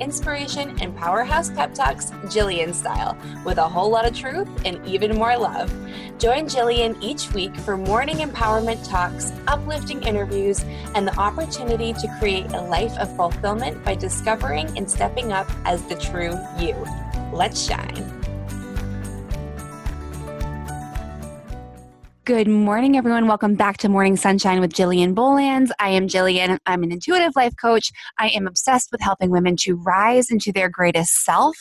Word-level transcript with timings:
inspiration, 0.00 0.78
and 0.80 0.96
powerhouse 0.96 1.50
pep 1.50 1.74
talks 1.74 2.10
Jillian 2.26 2.74
style, 2.74 3.16
with 3.44 3.58
a 3.58 3.68
whole 3.68 3.90
lot 3.90 4.06
of 4.06 4.16
truth 4.16 4.48
and 4.64 4.84
even 4.86 5.16
more 5.16 5.36
love. 5.36 5.70
Join 6.18 6.46
Jillian 6.46 6.96
each 7.02 7.32
week 7.32 7.56
for 7.56 7.76
morning 7.76 8.16
empowerment 8.16 8.86
talks, 8.88 9.32
uplifting 9.46 10.02
interviews, 10.02 10.64
and 10.94 11.06
the 11.06 11.16
opportunity 11.16 11.92
to 11.94 12.16
create 12.18 12.46
a 12.52 12.60
life 12.60 12.96
of 12.98 13.14
fulfillment 13.16 13.82
by 13.84 13.94
discovering 13.94 14.76
and 14.76 14.90
stepping 14.90 15.32
up 15.32 15.50
as 15.64 15.82
the 15.84 15.96
true 15.96 16.38
you. 16.58 16.76
Let's 17.32 17.60
shine. 17.60 18.19
Good 22.30 22.46
morning, 22.46 22.96
everyone. 22.96 23.26
Welcome 23.26 23.56
back 23.56 23.78
to 23.78 23.88
Morning 23.88 24.16
Sunshine 24.16 24.60
with 24.60 24.72
Jillian 24.72 25.16
Bolands. 25.16 25.72
I 25.80 25.88
am 25.88 26.06
Jillian. 26.06 26.58
I'm 26.64 26.84
an 26.84 26.92
intuitive 26.92 27.32
life 27.34 27.54
coach. 27.60 27.90
I 28.18 28.28
am 28.28 28.46
obsessed 28.46 28.90
with 28.92 29.00
helping 29.00 29.32
women 29.32 29.56
to 29.62 29.74
rise 29.74 30.30
into 30.30 30.52
their 30.52 30.68
greatest 30.68 31.24
self 31.24 31.56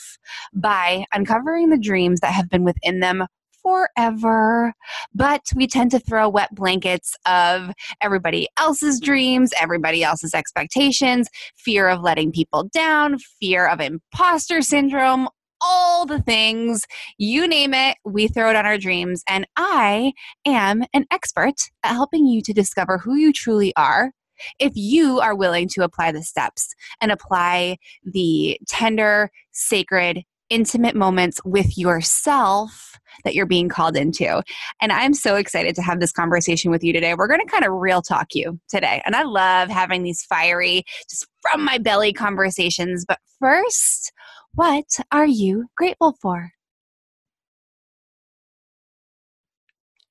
by 0.53 1.05
uncovering 1.11 1.69
the 1.69 1.79
dreams 1.79 2.19
that 2.19 2.33
have 2.33 2.49
been 2.49 2.63
within 2.63 2.99
them 2.99 3.25
forever. 3.63 4.73
But 5.11 5.41
we 5.55 5.65
tend 5.65 5.89
to 5.89 5.99
throw 5.99 6.29
wet 6.29 6.53
blankets 6.53 7.15
of 7.25 7.71
everybody 7.99 8.47
else's 8.55 8.99
dreams, 8.99 9.49
everybody 9.59 10.03
else's 10.03 10.35
expectations, 10.35 11.29
fear 11.57 11.89
of 11.89 12.01
letting 12.01 12.31
people 12.31 12.69
down, 12.71 13.17
fear 13.39 13.67
of 13.67 13.81
imposter 13.81 14.61
syndrome, 14.61 15.29
all 15.61 16.05
the 16.05 16.21
things, 16.21 16.85
you 17.17 17.47
name 17.47 17.73
it, 17.73 17.97
we 18.05 18.27
throw 18.27 18.49
it 18.49 18.55
on 18.55 18.65
our 18.65 18.77
dreams. 18.77 19.23
And 19.27 19.47
I 19.57 20.13
am 20.45 20.83
an 20.93 21.05
expert 21.11 21.55
at 21.83 21.93
helping 21.93 22.25
you 22.25 22.41
to 22.43 22.53
discover 22.53 22.97
who 22.97 23.15
you 23.15 23.33
truly 23.33 23.73
are. 23.75 24.11
If 24.57 24.71
you 24.75 25.19
are 25.19 25.35
willing 25.35 25.67
to 25.73 25.83
apply 25.83 26.13
the 26.13 26.23
steps 26.23 26.69
and 27.01 27.11
apply 27.11 27.77
the 28.03 28.57
tender, 28.67 29.29
sacred, 29.51 30.23
intimate 30.49 30.95
moments 30.95 31.39
with 31.45 31.77
yourself 31.77 32.97
that 33.23 33.35
you're 33.35 33.45
being 33.45 33.69
called 33.69 33.97
into. 33.97 34.41
And 34.81 34.91
I'm 34.91 35.13
so 35.13 35.35
excited 35.35 35.75
to 35.75 35.81
have 35.81 35.99
this 35.99 36.11
conversation 36.11 36.71
with 36.71 36.83
you 36.83 36.93
today. 36.93 37.13
We're 37.13 37.27
going 37.27 37.45
to 37.45 37.51
kind 37.51 37.65
of 37.65 37.73
real 37.73 38.01
talk 38.01 38.27
you 38.33 38.59
today. 38.69 39.01
And 39.05 39.15
I 39.15 39.23
love 39.23 39.69
having 39.69 40.03
these 40.03 40.23
fiery, 40.23 40.83
just 41.09 41.27
from 41.41 41.63
my 41.63 41.77
belly 41.77 42.13
conversations. 42.13 43.05
But 43.07 43.19
first, 43.39 44.11
what 44.53 44.85
are 45.11 45.25
you 45.25 45.67
grateful 45.75 46.15
for? 46.21 46.51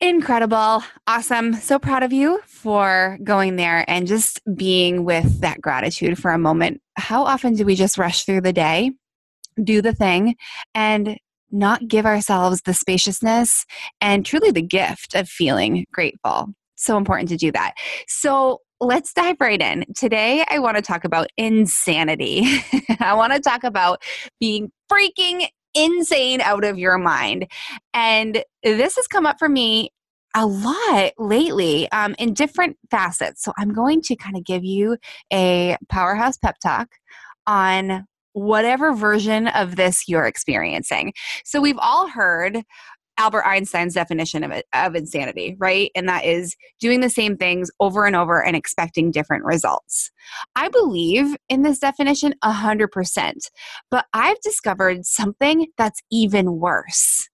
Incredible. 0.00 0.84
Awesome. 1.08 1.54
So 1.54 1.78
proud 1.80 2.04
of 2.04 2.12
you 2.12 2.40
for 2.46 3.18
going 3.24 3.56
there 3.56 3.84
and 3.88 4.06
just 4.06 4.40
being 4.54 5.04
with 5.04 5.40
that 5.40 5.60
gratitude 5.60 6.18
for 6.18 6.30
a 6.30 6.38
moment. 6.38 6.80
How 6.96 7.24
often 7.24 7.54
do 7.54 7.64
we 7.64 7.74
just 7.74 7.98
rush 7.98 8.24
through 8.24 8.42
the 8.42 8.52
day, 8.52 8.92
do 9.62 9.82
the 9.82 9.92
thing, 9.92 10.36
and 10.72 11.18
not 11.50 11.88
give 11.88 12.06
ourselves 12.06 12.62
the 12.62 12.74
spaciousness 12.74 13.64
and 14.00 14.24
truly 14.24 14.52
the 14.52 14.62
gift 14.62 15.16
of 15.16 15.28
feeling 15.28 15.84
grateful? 15.92 16.46
So 16.76 16.96
important 16.96 17.28
to 17.30 17.36
do 17.36 17.50
that. 17.50 17.74
So, 18.06 18.60
let's 18.80 19.12
dive 19.12 19.36
right 19.40 19.60
in. 19.60 19.84
Today, 19.96 20.44
I 20.48 20.58
want 20.58 20.76
to 20.76 20.82
talk 20.82 21.04
about 21.04 21.28
insanity. 21.36 22.44
I 23.00 23.14
want 23.14 23.32
to 23.32 23.40
talk 23.40 23.64
about 23.64 24.02
being 24.40 24.70
freaking 24.90 25.46
insane 25.74 26.40
out 26.40 26.64
of 26.64 26.78
your 26.78 26.98
mind. 26.98 27.46
And 27.92 28.42
this 28.62 28.96
has 28.96 29.06
come 29.06 29.26
up 29.26 29.38
for 29.38 29.48
me 29.48 29.90
a 30.34 30.46
lot 30.46 31.12
lately 31.18 31.90
um, 31.90 32.14
in 32.18 32.34
different 32.34 32.76
facets. 32.90 33.42
So, 33.42 33.52
I'm 33.58 33.72
going 33.72 34.02
to 34.02 34.16
kind 34.16 34.36
of 34.36 34.44
give 34.44 34.64
you 34.64 34.96
a 35.32 35.76
powerhouse 35.88 36.36
pep 36.36 36.56
talk 36.62 36.88
on 37.46 38.04
whatever 38.32 38.92
version 38.92 39.48
of 39.48 39.76
this 39.76 40.04
you're 40.06 40.26
experiencing. 40.26 41.12
So, 41.44 41.60
we've 41.60 41.78
all 41.78 42.08
heard 42.08 42.62
Albert 43.18 43.44
Einstein's 43.44 43.94
definition 43.94 44.44
of, 44.44 44.62
of 44.72 44.94
insanity, 44.94 45.56
right? 45.58 45.90
And 45.94 46.08
that 46.08 46.24
is 46.24 46.56
doing 46.80 47.00
the 47.00 47.10
same 47.10 47.36
things 47.36 47.70
over 47.80 48.06
and 48.06 48.16
over 48.16 48.44
and 48.44 48.56
expecting 48.56 49.10
different 49.10 49.44
results. 49.44 50.10
I 50.54 50.68
believe 50.68 51.36
in 51.48 51.62
this 51.62 51.80
definition 51.80 52.34
100%, 52.44 53.32
but 53.90 54.06
I've 54.14 54.40
discovered 54.40 55.04
something 55.04 55.66
that's 55.76 56.00
even 56.10 56.58
worse. 56.58 57.28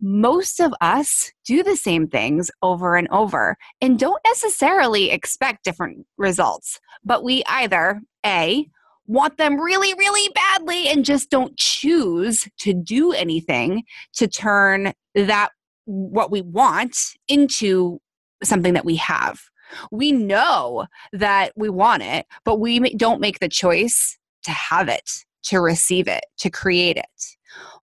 Most 0.00 0.60
of 0.60 0.74
us 0.80 1.32
do 1.46 1.62
the 1.62 1.76
same 1.76 2.06
things 2.06 2.50
over 2.62 2.96
and 2.96 3.08
over 3.10 3.56
and 3.80 3.98
don't 3.98 4.20
necessarily 4.26 5.10
expect 5.10 5.64
different 5.64 6.06
results, 6.18 6.78
but 7.04 7.24
we 7.24 7.42
either 7.46 8.02
A, 8.24 8.68
want 9.06 9.36
them 9.36 9.60
really, 9.60 9.94
really 9.94 10.32
badly 10.34 10.88
and 10.88 11.04
just 11.04 11.30
don't 11.30 11.56
choose 11.56 12.48
to 12.58 12.74
do 12.74 13.12
anything 13.12 13.84
to 14.14 14.26
turn 14.26 14.92
that 15.14 15.50
what 15.84 16.30
we 16.30 16.42
want 16.42 16.96
into 17.28 18.00
something 18.42 18.74
that 18.74 18.84
we 18.84 18.96
have. 18.96 19.40
We 19.90 20.12
know 20.12 20.86
that 21.12 21.52
we 21.56 21.68
want 21.68 22.02
it, 22.02 22.26
but 22.44 22.60
we 22.60 22.78
don't 22.94 23.20
make 23.20 23.38
the 23.40 23.48
choice 23.48 24.18
to 24.44 24.50
have 24.50 24.88
it, 24.88 25.10
to 25.44 25.60
receive 25.60 26.08
it, 26.08 26.24
to 26.38 26.50
create 26.50 26.96
it. 26.96 27.36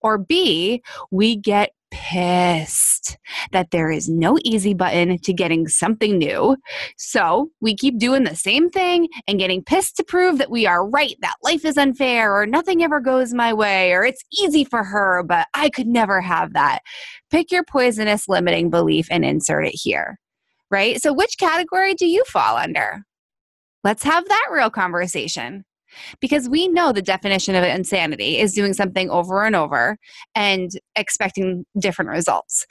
Or 0.01 0.17
B, 0.17 0.81
we 1.11 1.35
get 1.35 1.71
pissed 1.91 3.17
that 3.51 3.71
there 3.71 3.91
is 3.91 4.09
no 4.09 4.37
easy 4.43 4.73
button 4.73 5.17
to 5.19 5.33
getting 5.33 5.67
something 5.67 6.17
new. 6.17 6.55
So 6.97 7.51
we 7.61 7.75
keep 7.75 7.99
doing 7.99 8.23
the 8.23 8.35
same 8.35 8.69
thing 8.69 9.07
and 9.27 9.39
getting 9.39 9.63
pissed 9.63 9.97
to 9.97 10.03
prove 10.03 10.37
that 10.39 10.49
we 10.49 10.65
are 10.65 10.87
right, 10.87 11.15
that 11.21 11.35
life 11.43 11.65
is 11.65 11.77
unfair, 11.77 12.35
or 12.35 12.45
nothing 12.45 12.83
ever 12.83 12.99
goes 12.99 13.33
my 13.33 13.53
way, 13.53 13.91
or 13.91 14.03
it's 14.03 14.23
easy 14.39 14.63
for 14.63 14.83
her, 14.83 15.23
but 15.23 15.47
I 15.53 15.69
could 15.69 15.87
never 15.87 16.21
have 16.21 16.53
that. 16.53 16.79
Pick 17.29 17.51
your 17.51 17.63
poisonous 17.63 18.27
limiting 18.27 18.69
belief 18.69 19.07
and 19.11 19.23
insert 19.23 19.67
it 19.67 19.75
here, 19.75 20.17
right? 20.69 21.01
So, 21.01 21.13
which 21.13 21.37
category 21.37 21.93
do 21.93 22.07
you 22.07 22.23
fall 22.25 22.57
under? 22.57 23.03
Let's 23.83 24.03
have 24.03 24.27
that 24.27 24.49
real 24.51 24.69
conversation 24.69 25.65
because 26.19 26.49
we 26.49 26.67
know 26.67 26.91
the 26.91 27.01
definition 27.01 27.55
of 27.55 27.63
insanity 27.63 28.39
is 28.39 28.53
doing 28.53 28.73
something 28.73 29.09
over 29.09 29.43
and 29.43 29.55
over 29.55 29.97
and 30.35 30.71
expecting 30.95 31.65
different 31.79 32.11
results. 32.11 32.65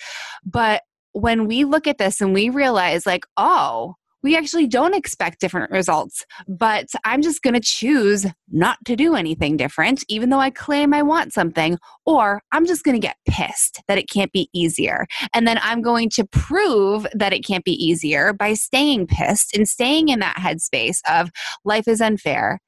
But 0.45 0.83
when 1.13 1.47
we 1.47 1.65
look 1.65 1.87
at 1.87 1.99
this 1.99 2.21
and 2.21 2.33
we 2.33 2.51
realize, 2.51 3.07
like, 3.07 3.25
oh, 3.37 3.95
we 4.23 4.37
actually 4.37 4.67
don't 4.67 4.95
expect 4.95 5.41
different 5.41 5.71
results, 5.71 6.25
but 6.47 6.87
I'm 7.05 7.23
just 7.23 7.43
going 7.43 7.55
to 7.55 7.61
choose 7.61 8.27
not 8.51 8.79
to 8.85 8.97
do 8.97 9.15
anything 9.15 9.57
different, 9.57 10.05
even 10.09 10.29
though 10.29 10.41
I 10.41 10.51
claim 10.51 10.93
I 10.93 11.03
want 11.03 11.33
something, 11.33 11.79
or 12.05 12.43
I'm 12.53 12.67
just 12.67 12.85
going 12.85 13.01
to 13.01 13.07
get 13.07 13.17
pissed 13.27 13.83
that 13.89 13.99
it 13.99 14.11
can't 14.11 14.33
be 14.33 14.51
easier. 14.53 15.07
And 15.33 15.47
then 15.49 15.59
I'm 15.63 15.81
going 15.81 16.11
to 16.11 16.27
prove 16.27 17.07
that 17.15 17.33
it 17.33 17.47
can't 17.47 17.65
be 17.65 17.73
easier 17.73 18.33
by 18.33 18.55
staying 18.55 19.07
pissed 19.07 19.57
and 19.57 19.69
staying 19.69 20.09
in 20.09 20.21
that 20.21 20.37
headspace 20.37 20.99
of 21.09 21.31
life 21.65 21.89
is 21.89 22.01
unfair 22.01 22.61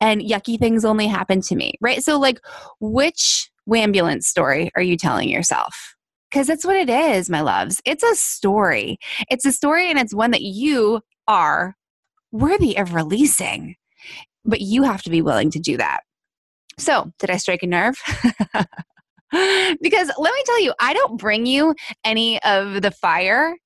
and 0.00 0.20
yucky 0.20 0.58
things 0.58 0.84
only 0.84 1.06
happen 1.06 1.40
to 1.42 1.56
me, 1.56 1.74
right? 1.80 2.02
So, 2.02 2.18
like, 2.18 2.40
which 2.80 3.50
wambulance 3.68 4.24
story 4.24 4.70
are 4.76 4.82
you 4.82 4.96
telling 4.96 5.28
yourself? 5.28 5.94
Because 6.30 6.46
that's 6.46 6.64
what 6.64 6.76
it 6.76 6.90
is, 6.90 7.30
my 7.30 7.40
loves. 7.40 7.80
It's 7.84 8.02
a 8.02 8.14
story. 8.14 8.98
It's 9.30 9.46
a 9.46 9.52
story, 9.52 9.90
and 9.90 9.98
it's 9.98 10.14
one 10.14 10.30
that 10.32 10.42
you 10.42 11.00
are 11.26 11.74
worthy 12.32 12.76
of 12.76 12.94
releasing. 12.94 13.76
But 14.44 14.60
you 14.60 14.82
have 14.82 15.02
to 15.02 15.10
be 15.10 15.22
willing 15.22 15.50
to 15.50 15.58
do 15.58 15.76
that. 15.76 16.00
So, 16.78 17.12
did 17.18 17.30
I 17.30 17.36
strike 17.36 17.62
a 17.62 17.66
nerve? 17.66 17.96
because 19.32 20.10
let 20.18 20.34
me 20.34 20.42
tell 20.46 20.62
you, 20.62 20.72
I 20.80 20.94
don't 20.94 21.18
bring 21.18 21.44
you 21.46 21.74
any 22.04 22.42
of 22.42 22.82
the 22.82 22.90
fire 22.90 23.56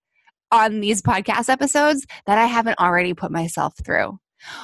on 0.50 0.80
these 0.80 1.02
podcast 1.02 1.48
episodes 1.48 2.06
that 2.26 2.38
I 2.38 2.46
haven't 2.46 2.78
already 2.78 3.14
put 3.14 3.30
myself 3.30 3.74
through. 3.84 4.18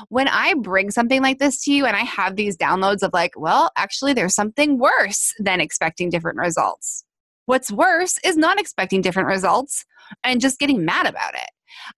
When 0.08 0.28
I 0.28 0.54
bring 0.54 0.90
something 0.90 1.22
like 1.22 1.38
this 1.38 1.62
to 1.64 1.72
you 1.72 1.86
and 1.86 1.96
I 1.96 2.04
have 2.04 2.36
these 2.36 2.56
downloads 2.56 3.02
of 3.02 3.12
like, 3.12 3.32
well, 3.36 3.70
actually, 3.76 4.12
there's 4.12 4.34
something 4.34 4.78
worse 4.78 5.34
than 5.38 5.60
expecting 5.60 6.10
different 6.10 6.38
results. 6.38 7.04
What's 7.46 7.72
worse 7.72 8.18
is 8.24 8.36
not 8.36 8.60
expecting 8.60 9.00
different 9.00 9.28
results 9.28 9.84
and 10.22 10.40
just 10.40 10.58
getting 10.58 10.84
mad 10.84 11.06
about 11.06 11.34
it. 11.34 11.50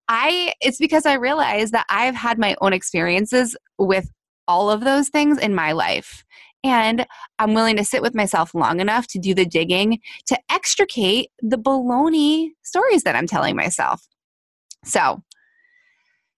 I 0.07 0.53
it's 0.61 0.77
because 0.77 1.05
I 1.05 1.13
realize 1.13 1.71
that 1.71 1.85
I've 1.89 2.15
had 2.15 2.37
my 2.37 2.55
own 2.61 2.73
experiences 2.73 3.55
with 3.77 4.09
all 4.47 4.69
of 4.69 4.81
those 4.81 5.09
things 5.09 5.37
in 5.37 5.55
my 5.55 5.71
life 5.71 6.23
And 6.63 7.07
I'm 7.39 7.53
willing 7.53 7.77
to 7.77 7.85
sit 7.85 8.01
with 8.01 8.13
myself 8.13 8.53
long 8.53 8.79
enough 8.79 9.07
to 9.07 9.19
do 9.19 9.33
the 9.33 9.45
digging 9.45 9.99
to 10.27 10.37
extricate 10.49 11.29
the 11.41 11.57
baloney 11.57 12.51
stories 12.61 13.03
that 13.03 13.15
I'm 13.15 13.27
telling 13.27 13.55
myself. 13.55 14.07
So 14.85 15.23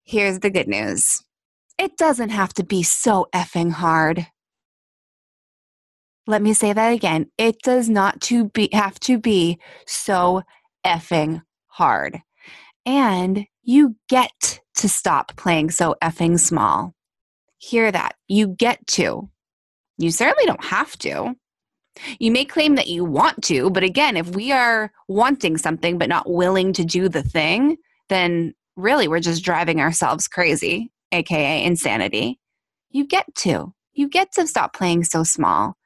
here's 0.04 0.40
the 0.40 0.50
good 0.50 0.68
news 0.68 1.24
it 1.78 1.98
doesn't 1.98 2.30
have 2.30 2.54
to 2.54 2.64
be 2.64 2.84
so 2.84 3.28
effing 3.34 3.72
hard. 3.72 4.28
Let 6.26 6.42
me 6.42 6.54
say 6.54 6.72
that 6.72 6.94
again. 6.94 7.28
It 7.38 7.58
does 7.64 7.90
not 7.90 8.22
to 8.22 8.50
be 8.50 8.70
have 8.72 9.00
to 9.02 9.18
be 9.18 9.60
so 9.86 10.44
effing 10.86 11.42
hard. 11.68 12.20
And 12.86 13.46
you 13.64 13.96
get 14.10 14.60
to 14.76 14.90
stop 14.90 15.36
playing 15.36 15.72
so 15.72 15.96
effing 16.02 16.40
small. 16.40 16.94
Hear 17.58 17.92
that. 17.92 18.16
You 18.28 18.48
get 18.48 18.86
to. 18.88 19.30
You 19.98 20.12
certainly 20.12 20.46
don't 20.46 20.64
have 20.64 20.98
to. 21.00 21.36
You 22.20 22.32
may 22.32 22.46
claim 22.46 22.76
that 22.76 22.88
you 22.88 23.06
want 23.06 23.44
to, 23.44 23.70
but 23.70 23.84
again, 23.84 24.18
if 24.18 24.36
we 24.36 24.52
are 24.52 24.92
wanting 25.08 25.58
something 25.58 25.98
but 25.98 26.10
not 26.10 26.30
willing 26.30 26.74
to 26.74 26.84
do 26.84 27.08
the 27.08 27.22
thing, 27.22 27.78
then 28.10 28.54
really 28.76 29.08
we're 29.08 29.20
just 29.20 29.44
driving 29.44 29.80
ourselves 29.80 30.28
crazy, 30.28 30.92
aka 31.14 31.64
insanity. 31.64 32.40
You 32.90 33.06
get 33.08 33.34
to. 33.36 33.74
You 33.94 34.10
get 34.10 34.32
to 34.34 34.48
stop 34.48 34.74
playing 34.74 35.04
so 35.04 35.24
small. 35.24 35.78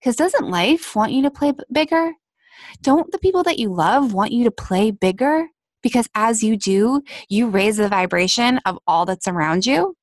Because 0.00 0.16
doesn't 0.16 0.48
life 0.48 0.94
want 0.94 1.12
you 1.12 1.22
to 1.22 1.30
play 1.30 1.52
bigger? 1.72 2.12
Don't 2.82 3.10
the 3.10 3.18
people 3.18 3.42
that 3.44 3.58
you 3.58 3.72
love 3.72 4.12
want 4.12 4.32
you 4.32 4.44
to 4.44 4.50
play 4.50 4.90
bigger? 4.90 5.48
Because 5.82 6.08
as 6.14 6.42
you 6.42 6.56
do, 6.56 7.02
you 7.28 7.48
raise 7.48 7.76
the 7.76 7.88
vibration 7.88 8.58
of 8.64 8.78
all 8.86 9.04
that's 9.04 9.28
around 9.28 9.66
you. 9.66 9.96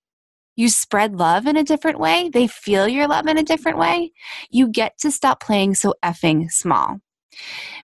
You 0.55 0.69
spread 0.69 1.15
love 1.15 1.47
in 1.47 1.57
a 1.57 1.63
different 1.63 1.99
way. 1.99 2.29
They 2.31 2.47
feel 2.47 2.87
your 2.87 3.07
love 3.07 3.27
in 3.27 3.37
a 3.37 3.43
different 3.43 3.77
way. 3.77 4.11
You 4.51 4.67
get 4.67 4.97
to 4.99 5.11
stop 5.11 5.41
playing 5.41 5.75
so 5.75 5.95
effing 6.03 6.51
small. 6.51 6.99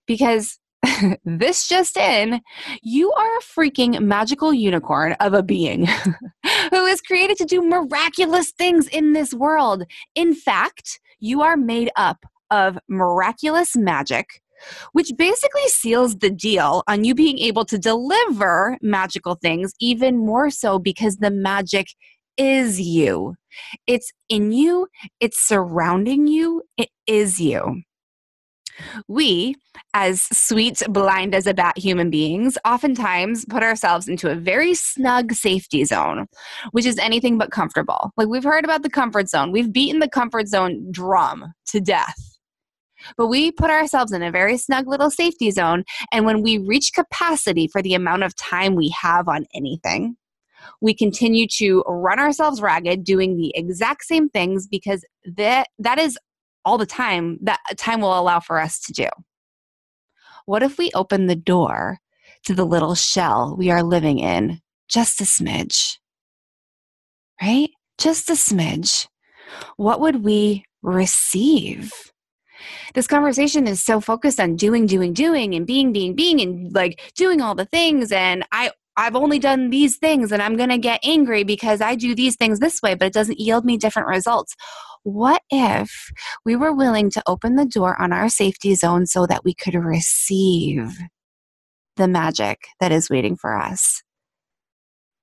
Because 0.05 0.59
this 1.25 1.67
just 1.67 1.97
in, 1.97 2.41
you 2.81 3.11
are 3.13 3.37
a 3.37 3.41
freaking 3.41 4.01
magical 4.01 4.53
unicorn 4.53 5.13
of 5.19 5.33
a 5.33 5.43
being 5.43 5.85
who 6.71 6.85
is 6.85 7.01
created 7.01 7.37
to 7.37 7.45
do 7.45 7.61
miraculous 7.61 8.51
things 8.51 8.87
in 8.87 9.13
this 9.13 9.33
world. 9.33 9.83
In 10.15 10.33
fact, 10.33 10.99
you 11.19 11.41
are 11.41 11.57
made 11.57 11.91
up 11.95 12.25
of 12.51 12.79
miraculous 12.87 13.75
magic 13.75 14.41
which 14.91 15.13
basically 15.17 15.67
seals 15.67 16.17
the 16.17 16.29
deal 16.29 16.83
on 16.87 17.03
you 17.03 17.15
being 17.15 17.39
able 17.39 17.65
to 17.65 17.77
deliver 17.77 18.77
magical 18.81 19.35
things 19.35 19.73
even 19.79 20.17
more 20.17 20.49
so 20.49 20.77
because 20.79 21.17
the 21.17 21.31
magic 21.31 21.87
is 22.37 22.79
you. 22.79 23.35
It's 23.87 24.11
in 24.29 24.51
you, 24.51 24.87
it's 25.19 25.45
surrounding 25.45 26.27
you, 26.27 26.63
it 26.77 26.89
is 27.07 27.39
you. 27.39 27.81
We, 29.07 29.55
as 29.93 30.23
sweet, 30.37 30.81
blind 30.89 31.35
as 31.35 31.47
a 31.47 31.53
bat 31.53 31.77
human 31.77 32.09
beings, 32.09 32.57
oftentimes 32.65 33.45
put 33.45 33.63
ourselves 33.63 34.07
into 34.07 34.29
a 34.29 34.35
very 34.35 34.73
snug 34.73 35.33
safety 35.33 35.85
zone, 35.85 36.27
which 36.71 36.85
is 36.85 36.97
anything 36.97 37.37
but 37.37 37.51
comfortable. 37.51 38.11
Like 38.17 38.27
we've 38.27 38.43
heard 38.43 38.65
about 38.65 38.83
the 38.83 38.89
comfort 38.89 39.29
zone, 39.29 39.51
we've 39.51 39.71
beaten 39.71 39.99
the 39.99 40.09
comfort 40.09 40.47
zone 40.47 40.87
drum 40.91 41.53
to 41.67 41.79
death. 41.79 42.15
But 43.17 43.27
we 43.27 43.51
put 43.51 43.69
ourselves 43.69 44.11
in 44.11 44.21
a 44.21 44.31
very 44.31 44.57
snug 44.57 44.87
little 44.87 45.09
safety 45.09 45.51
zone, 45.51 45.83
and 46.11 46.25
when 46.25 46.41
we 46.41 46.57
reach 46.57 46.91
capacity 46.93 47.67
for 47.67 47.81
the 47.81 47.93
amount 47.93 48.23
of 48.23 48.35
time 48.35 48.75
we 48.75 48.89
have 48.89 49.27
on 49.29 49.45
anything, 49.53 50.17
we 50.81 50.93
continue 50.93 51.47
to 51.47 51.83
run 51.87 52.19
ourselves 52.19 52.61
ragged 52.61 53.03
doing 53.03 53.37
the 53.37 53.53
exact 53.55 54.03
same 54.03 54.29
things 54.29 54.67
because 54.67 55.05
that 55.25 55.67
that 55.79 55.97
is 55.97 56.17
all 56.65 56.77
the 56.77 56.85
time 56.85 57.37
that 57.41 57.59
time 57.77 58.01
will 58.01 58.17
allow 58.17 58.39
for 58.39 58.59
us 58.59 58.79
to 58.81 58.93
do. 58.93 59.07
What 60.45 60.63
if 60.63 60.77
we 60.77 60.91
open 60.93 61.27
the 61.27 61.35
door 61.35 61.99
to 62.45 62.53
the 62.53 62.65
little 62.65 62.95
shell 62.95 63.55
we 63.57 63.69
are 63.69 63.83
living 63.83 64.19
in 64.19 64.61
just 64.87 65.21
a 65.21 65.25
smidge? 65.25 65.97
Right? 67.41 67.69
Just 67.97 68.29
a 68.29 68.33
smidge. 68.33 69.07
What 69.77 69.99
would 69.99 70.23
we 70.23 70.65
receive? 70.81 71.91
This 72.93 73.07
conversation 73.07 73.67
is 73.67 73.81
so 73.81 74.01
focused 74.01 74.39
on 74.39 74.55
doing 74.55 74.85
doing 74.85 75.13
doing 75.13 75.55
and 75.55 75.65
being 75.65 75.93
being 75.93 76.15
being 76.15 76.41
and 76.41 76.73
like 76.73 77.11
doing 77.15 77.41
all 77.41 77.55
the 77.55 77.65
things 77.65 78.11
and 78.11 78.43
i 78.51 78.71
I've 78.99 79.15
only 79.15 79.39
done 79.39 79.69
these 79.69 79.95
things 79.95 80.33
and 80.33 80.41
I'm 80.41 80.57
going 80.57 80.69
to 80.69 80.77
get 80.77 80.99
angry 81.05 81.45
because 81.45 81.79
I 81.79 81.95
do 81.95 82.13
these 82.13 82.35
things 82.35 82.59
this 82.59 82.81
way, 82.81 82.95
but 82.95 83.05
it 83.05 83.13
doesn't 83.13 83.39
yield 83.39 83.63
me 83.63 83.77
different 83.77 84.09
results. 84.09 84.53
What 85.03 85.41
if 85.49 86.11
we 86.43 86.57
were 86.57 86.73
willing 86.73 87.09
to 87.11 87.23
open 87.25 87.55
the 87.55 87.65
door 87.65 87.99
on 88.01 88.11
our 88.11 88.27
safety 88.27 88.75
zone 88.75 89.05
so 89.05 89.25
that 89.25 89.45
we 89.45 89.53
could 89.53 89.73
receive 89.73 90.97
the 91.95 92.09
magic 92.09 92.67
that 92.81 92.91
is 92.91 93.09
waiting 93.09 93.37
for 93.37 93.57
us? 93.57 94.03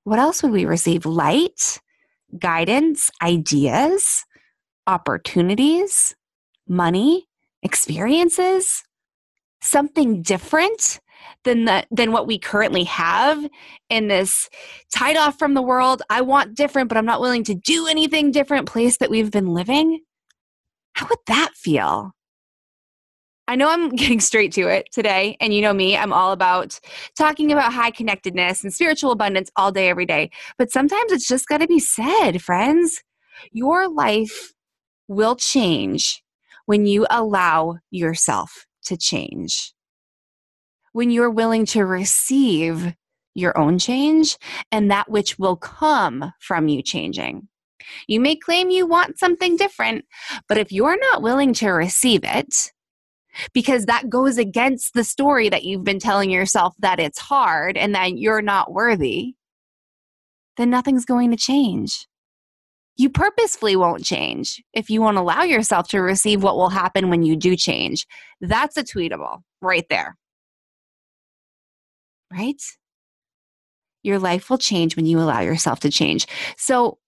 What 0.05 0.19
else 0.19 0.43
would 0.43 0.53
we 0.53 0.65
receive? 0.65 1.05
Light, 1.05 1.79
guidance, 2.39 3.11
ideas, 3.23 4.25
opportunities, 4.87 6.15
money, 6.67 7.27
experiences, 7.63 8.85
something 9.61 10.23
different 10.23 10.99
than 11.45 11.65
the 11.65 11.85
than 11.91 12.13
what 12.13 12.27
we 12.27 12.39
currently 12.39 12.85
have 12.85 13.47
in 13.89 14.09
this 14.09 14.49
tied 14.93 15.17
off 15.17 15.39
from 15.39 15.55
the 15.55 15.63
world 15.63 16.03
i 16.11 16.21
want 16.21 16.55
different 16.55 16.89
but 16.89 16.99
i'm 16.99 17.07
not 17.07 17.21
willing 17.21 17.45
to 17.45 17.55
do 17.55 17.87
anything 17.87 18.31
different 18.31 18.67
place 18.67 18.99
that 18.99 19.11
we've 19.11 19.31
been 19.31 19.53
living 19.53 20.01
how 20.95 21.07
would 21.09 21.19
that 21.27 21.53
feel 21.55 22.13
I 23.49 23.55
know 23.55 23.71
I'm 23.71 23.91
getting 23.97 24.21
straight 24.21 24.53
to 24.53 24.63
it 24.69 24.89
today, 24.93 25.37
and 25.41 25.55
you 25.55 25.63
know 25.63 25.73
me, 25.73 25.97
I'm 25.97 26.13
all 26.13 26.33
about 26.33 26.79
talking 27.17 27.53
about 27.53 27.73
high 27.73 27.91
connectedness 27.91 28.65
and 28.65 28.73
spiritual 28.73 29.13
abundance 29.13 29.51
all 29.57 29.73
day, 29.73 29.89
every 29.89 30.07
day. 30.07 30.31
But 30.59 30.71
sometimes 30.73 31.13
it's 31.13 31.29
just 31.29 31.47
got 31.47 31.59
to 31.59 31.67
be 31.67 31.79
said, 31.79 32.43
friends. 32.43 33.03
Your 33.53 33.89
life 33.89 34.53
will 35.09 35.37
change 35.37 36.23
when 36.65 36.87
you 36.87 37.07
allow 37.11 37.77
yourself 37.91 38.67
to 38.87 38.97
change 38.97 39.73
when 40.97 41.11
you're 41.11 41.31
willing 41.31 41.67
to 41.67 41.85
receive 41.85 42.95
your 43.35 43.57
own 43.59 43.79
change 43.79 44.39
and 44.73 44.91
that 44.91 45.11
which 45.11 45.39
will 45.39 45.55
come 45.55 46.33
from 46.41 46.69
you 46.69 46.83
changing. 46.83 47.47
You 48.09 48.19
may 48.19 48.35
claim 48.35 48.71
you 48.71 48.87
want 48.87 49.19
something 49.19 49.59
different, 49.59 50.07
but 50.49 50.57
if 50.57 50.73
you're 50.73 50.99
not 50.99 51.21
willing 51.21 51.53
to 51.55 51.69
receive 51.69 52.23
it, 52.25 52.73
because 53.53 53.85
that 53.85 54.09
goes 54.09 54.39
against 54.39 54.95
the 54.95 55.05
story 55.05 55.51
that 55.51 55.65
you've 55.65 55.85
been 55.85 55.99
telling 55.99 56.31
yourself 56.31 56.73
that 56.79 56.99
it's 56.99 57.19
hard 57.19 57.77
and 57.77 57.95
that 57.95 58.17
you're 58.17 58.41
not 58.41 58.73
worthy, 58.73 59.35
then 60.57 60.71
nothing's 60.71 61.05
going 61.05 61.31
to 61.31 61.37
change. 61.37 62.09
You 62.97 63.11
purposefully 63.11 63.77
won't 63.77 64.03
change 64.03 64.65
if 64.73 64.89
you 64.89 65.03
won't 65.03 65.19
allow 65.19 65.43
yourself 65.43 65.89
to 65.89 66.01
receive 66.01 66.43
what 66.43 66.57
will 66.57 66.71
happen 66.71 67.11
when 67.11 67.23
you 67.23 67.37
do 67.37 67.55
change. 67.55 68.07
That's 68.41 68.79
a 68.79 68.83
tweetable 68.83 69.43
right 69.61 69.85
there 69.91 70.17
right? 72.33 72.61
Your 74.03 74.19
life 74.19 74.51
will 74.51 74.59
change 74.59 74.97
when 74.97 75.07
you 75.07 75.19
allow 75.19 75.41
yourself 75.41 75.81
to 75.81 75.91
change. 75.91 76.27
So, 76.57 76.99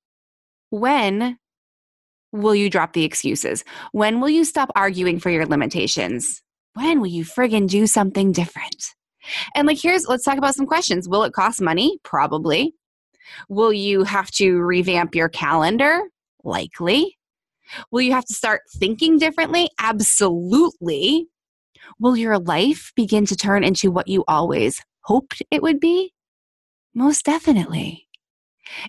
when 0.70 1.38
will 2.32 2.54
you 2.54 2.68
drop 2.68 2.92
the 2.92 3.04
excuses? 3.04 3.64
When 3.92 4.20
will 4.20 4.28
you 4.28 4.44
stop 4.44 4.70
arguing 4.74 5.18
for 5.18 5.30
your 5.30 5.46
limitations? 5.46 6.42
When 6.74 7.00
will 7.00 7.08
you 7.08 7.24
friggin' 7.24 7.68
do 7.68 7.86
something 7.86 8.32
different? 8.32 8.94
And 9.54 9.66
like, 9.66 9.80
here's 9.80 10.06
let's 10.06 10.24
talk 10.24 10.38
about 10.38 10.54
some 10.54 10.66
questions. 10.66 11.08
Will 11.08 11.22
it 11.24 11.32
cost 11.32 11.60
money? 11.60 11.98
Probably. 12.02 12.74
Will 13.48 13.72
you 13.72 14.04
have 14.04 14.30
to 14.32 14.58
revamp 14.60 15.14
your 15.14 15.28
calendar? 15.28 16.00
Likely. 16.44 17.18
Will 17.90 18.00
you 18.00 18.12
have 18.12 18.24
to 18.24 18.34
start 18.34 18.62
thinking 18.76 19.18
differently? 19.18 19.68
Absolutely. 19.78 21.26
Will 22.00 22.16
your 22.16 22.38
life 22.38 22.92
begin 22.96 23.26
to 23.26 23.36
turn 23.36 23.64
into 23.64 23.90
what 23.90 24.08
you 24.08 24.24
always 24.26 24.82
hoped 25.08 25.42
it 25.50 25.62
would 25.62 25.80
be? 25.80 26.12
Most 26.94 27.24
definitely. 27.24 28.06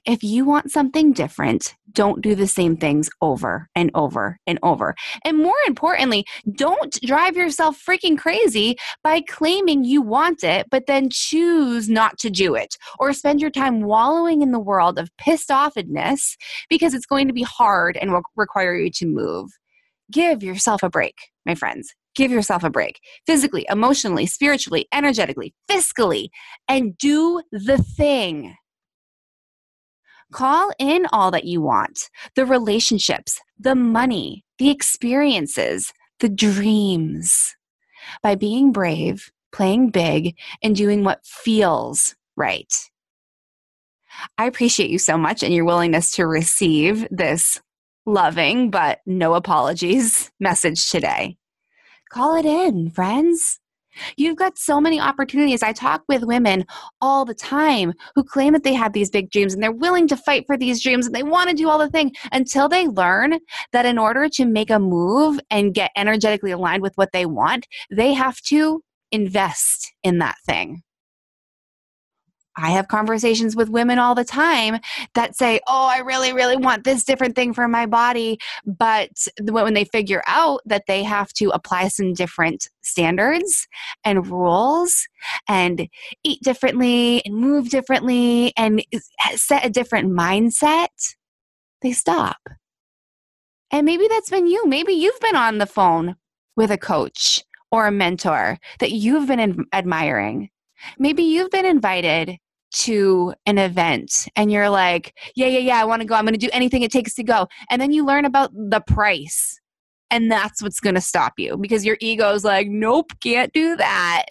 If 0.05 0.21
you 0.21 0.43
want 0.43 0.69
something 0.69 1.13
different, 1.13 1.75
don't 1.93 2.21
do 2.21 2.35
the 2.35 2.45
same 2.45 2.75
things 2.75 3.09
over 3.21 3.69
and 3.73 3.89
over 3.95 4.37
and 4.45 4.59
over. 4.61 4.95
And 5.23 5.37
more 5.37 5.55
importantly, 5.65 6.25
don't 6.51 6.99
drive 7.05 7.37
yourself 7.37 7.81
freaking 7.81 8.17
crazy 8.17 8.75
by 9.01 9.21
claiming 9.21 9.85
you 9.85 10.01
want 10.01 10.43
it, 10.43 10.67
but 10.69 10.87
then 10.87 11.07
choose 11.09 11.87
not 11.87 12.17
to 12.19 12.29
do 12.29 12.53
it 12.53 12.75
or 12.99 13.13
spend 13.13 13.39
your 13.39 13.49
time 13.49 13.79
wallowing 13.83 14.41
in 14.41 14.51
the 14.51 14.59
world 14.59 14.99
of 14.99 15.15
pissed 15.17 15.47
offness 15.47 16.35
because 16.69 16.93
it's 16.93 17.05
going 17.05 17.29
to 17.29 17.33
be 17.33 17.43
hard 17.43 17.95
and 17.95 18.11
will 18.11 18.23
require 18.35 18.75
you 18.75 18.91
to 18.95 19.05
move. 19.05 19.49
Give 20.11 20.43
yourself 20.43 20.83
a 20.83 20.89
break, 20.89 21.15
my 21.45 21.55
friends 21.55 21.93
give 22.19 22.31
yourself 22.31 22.65
a 22.65 22.69
break 22.69 22.99
physically, 23.25 23.65
emotionally, 23.69 24.25
spiritually, 24.25 24.87
energetically, 24.93 25.53
fiscally, 25.71 26.27
and 26.67 26.97
do 26.97 27.41
the 27.53 27.77
thing. 27.77 28.55
Call 30.33 30.71
in 30.77 31.07
all 31.13 31.31
that 31.31 31.45
you 31.45 31.61
want 31.61 32.09
the 32.35 32.45
relationships, 32.45 33.39
the 33.57 33.73
money, 33.73 34.43
the 34.57 34.69
experiences, 34.69 35.93
the 36.19 36.27
dreams. 36.27 37.55
By 38.21 38.35
being 38.35 38.73
brave, 38.73 39.31
playing 39.53 39.91
big, 39.91 40.35
and 40.61 40.75
doing 40.75 41.05
what 41.05 41.25
feels 41.25 42.15
right. 42.35 42.73
I 44.37 44.45
appreciate 44.45 44.89
you 44.89 44.99
so 44.99 45.17
much 45.17 45.41
and 45.41 45.53
your 45.53 45.65
willingness 45.65 46.11
to 46.15 46.27
receive 46.27 47.07
this 47.09 47.61
loving 48.05 48.71
but 48.71 48.99
no 49.05 49.35
apologies 49.35 50.31
message 50.39 50.89
today. 50.89 51.38
Call 52.09 52.35
it 52.35 52.45
in, 52.45 52.89
friends. 52.89 53.59
You've 54.17 54.37
got 54.37 54.57
so 54.57 54.79
many 54.79 54.99
opportunities. 54.99 55.61
I 55.61 55.73
talk 55.73 56.03
with 56.07 56.23
women 56.23 56.65
all 57.01 57.25
the 57.25 57.33
time 57.33 57.93
who 58.15 58.23
claim 58.23 58.53
that 58.53 58.63
they 58.63 58.73
have 58.73 58.93
these 58.93 59.09
big 59.09 59.29
dreams 59.29 59.53
and 59.53 59.61
they're 59.61 59.71
willing 59.71 60.07
to 60.07 60.17
fight 60.17 60.45
for 60.47 60.57
these 60.57 60.81
dreams 60.81 61.05
and 61.05 61.13
they 61.13 61.23
want 61.23 61.49
to 61.49 61.55
do 61.55 61.69
all 61.69 61.77
the 61.77 61.89
thing 61.89 62.13
until 62.31 62.69
they 62.69 62.87
learn 62.87 63.39
that 63.73 63.85
in 63.85 63.97
order 63.97 64.29
to 64.29 64.45
make 64.45 64.69
a 64.69 64.79
move 64.79 65.39
and 65.49 65.73
get 65.73 65.91
energetically 65.95 66.51
aligned 66.51 66.81
with 66.81 66.95
what 66.95 67.11
they 67.11 67.25
want, 67.25 67.67
they 67.91 68.13
have 68.13 68.39
to 68.41 68.81
invest 69.11 69.91
in 70.03 70.19
that 70.19 70.35
thing. 70.45 70.81
I 72.59 72.71
have 72.71 72.87
conversations 72.87 73.55
with 73.55 73.69
women 73.69 73.99
all 73.99 74.15
the 74.15 74.25
time 74.25 74.79
that 75.15 75.35
say, 75.35 75.59
Oh, 75.67 75.87
I 75.87 75.99
really, 75.99 76.33
really 76.33 76.57
want 76.57 76.83
this 76.83 77.03
different 77.03 77.35
thing 77.35 77.53
for 77.53 77.67
my 77.67 77.85
body. 77.85 78.37
But 78.65 79.27
when 79.41 79.73
they 79.73 79.85
figure 79.85 80.23
out 80.27 80.61
that 80.65 80.83
they 80.87 81.03
have 81.03 81.31
to 81.33 81.49
apply 81.49 81.87
some 81.87 82.13
different 82.13 82.69
standards 82.81 83.67
and 84.03 84.27
rules 84.27 85.07
and 85.47 85.87
eat 86.23 86.41
differently 86.41 87.23
and 87.25 87.35
move 87.35 87.69
differently 87.69 88.53
and 88.57 88.83
set 89.35 89.65
a 89.65 89.69
different 89.69 90.11
mindset, 90.11 91.15
they 91.81 91.91
stop. 91.91 92.37
And 93.71 93.85
maybe 93.85 94.07
that's 94.07 94.29
been 94.29 94.47
you. 94.47 94.65
Maybe 94.65 94.93
you've 94.93 95.19
been 95.19 95.35
on 95.35 95.59
the 95.59 95.67
phone 95.67 96.15
with 96.55 96.71
a 96.71 96.77
coach 96.77 97.43
or 97.71 97.87
a 97.87 97.91
mentor 97.91 98.57
that 98.79 98.91
you've 98.91 99.27
been 99.27 99.65
admiring. 99.71 100.49
Maybe 100.97 101.23
you've 101.23 101.51
been 101.51 101.65
invited 101.65 102.37
to 102.71 103.33
an 103.45 103.57
event 103.57 104.27
and 104.35 104.51
you're 104.51 104.69
like, 104.69 105.17
yeah, 105.35 105.47
yeah, 105.47 105.59
yeah, 105.59 105.81
I 105.81 105.85
want 105.85 106.01
to 106.01 106.07
go. 106.07 106.15
I'm 106.15 106.25
going 106.25 106.33
to 106.33 106.39
do 106.39 106.49
anything 106.53 106.81
it 106.81 106.91
takes 106.91 107.13
to 107.15 107.23
go. 107.23 107.47
And 107.69 107.81
then 107.81 107.91
you 107.91 108.05
learn 108.05 108.25
about 108.25 108.51
the 108.53 108.81
price. 108.81 109.59
And 110.11 110.31
that's 110.31 110.61
what's 110.61 110.79
going 110.79 110.95
to 110.95 111.01
stop 111.01 111.33
you 111.37 111.57
because 111.57 111.85
your 111.85 111.97
ego 111.99 112.31
is 112.33 112.43
like, 112.43 112.67
nope, 112.67 113.11
can't 113.21 113.53
do 113.53 113.75
that. 113.75 114.25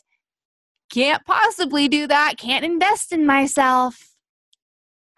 Can't 0.90 1.24
possibly 1.24 1.88
do 1.88 2.06
that. 2.06 2.34
Can't 2.38 2.64
invest 2.64 3.12
in 3.12 3.26
myself. 3.26 4.14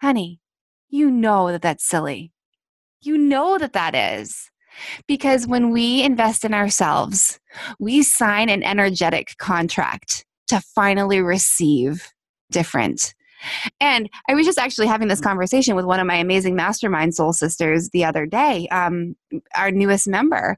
Honey, 0.01 0.39
you 0.89 1.09
know 1.09 1.51
that 1.51 1.61
that's 1.61 1.87
silly. 1.87 2.31
You 3.01 3.17
know 3.17 3.57
that 3.57 3.73
that 3.73 3.95
is. 3.95 4.49
Because 5.07 5.47
when 5.47 5.71
we 5.71 6.03
invest 6.03 6.45
in 6.45 6.53
ourselves, 6.53 7.39
we 7.79 8.03
sign 8.03 8.49
an 8.49 8.63
energetic 8.63 9.35
contract 9.37 10.25
to 10.47 10.61
finally 10.61 11.21
receive 11.21 12.11
different. 12.51 13.13
And 13.79 14.09
I 14.29 14.33
was 14.33 14.45
just 14.45 14.59
actually 14.59 14.87
having 14.87 15.07
this 15.07 15.21
conversation 15.21 15.75
with 15.75 15.85
one 15.85 15.99
of 15.99 16.07
my 16.07 16.15
amazing 16.15 16.55
mastermind 16.55 17.15
soul 17.15 17.33
sisters 17.33 17.89
the 17.89 18.05
other 18.05 18.25
day, 18.25 18.67
um, 18.69 19.15
our 19.55 19.71
newest 19.71 20.07
member. 20.07 20.57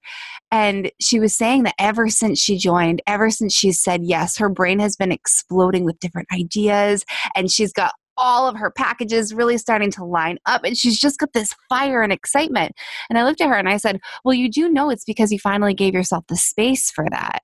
And 0.52 0.92
she 1.00 1.20
was 1.20 1.36
saying 1.36 1.64
that 1.64 1.76
ever 1.80 2.10
since 2.10 2.40
she 2.40 2.58
joined, 2.58 3.02
ever 3.08 3.30
since 3.30 3.54
she 3.54 3.72
said 3.72 4.02
yes, 4.04 4.38
her 4.38 4.50
brain 4.50 4.80
has 4.80 4.96
been 4.96 5.12
exploding 5.12 5.86
with 5.86 6.00
different 6.00 6.28
ideas. 6.34 7.06
And 7.36 7.52
she's 7.52 7.74
got 7.74 7.94
all 8.18 8.48
of 8.48 8.56
her 8.58 8.70
packages 8.70 9.34
really 9.34 9.58
starting 9.58 9.90
to 9.90 10.06
line 10.06 10.38
up 10.46 10.64
and 10.64 10.78
she's 10.78 11.00
just 11.00 11.20
got 11.20 11.34
this 11.34 11.56
fire 11.68 12.04
and 12.04 12.14
excitement 12.14 12.72
and 13.10 13.18
i 13.18 13.24
looked 13.24 13.42
at 13.42 13.50
her 13.50 13.56
and 13.56 13.68
i 13.68 13.76
said 13.76 14.00
well 14.24 14.36
you 14.36 14.48
do 14.52 14.70
know 14.70 14.92
it's 14.92 15.04
because 15.04 15.32
you 15.32 15.40
finally 15.40 15.74
gave 15.74 15.96
yourself 15.96 16.24
the 16.28 16.36
space 16.36 16.92
for 16.92 17.08
that 17.10 17.40